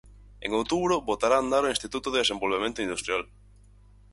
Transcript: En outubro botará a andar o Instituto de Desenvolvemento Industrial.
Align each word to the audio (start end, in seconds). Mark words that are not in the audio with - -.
En 0.45 0.49
outubro 0.59 1.03
botará 1.09 1.35
a 1.37 1.41
andar 1.43 1.63
o 1.63 1.73
Instituto 1.75 2.07
de 2.09 2.21
Desenvolvemento 2.23 2.83
Industrial. 2.87 3.23